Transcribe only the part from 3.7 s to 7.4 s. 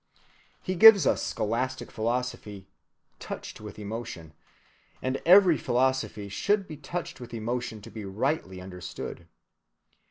emotion," and every philosophy should be touched with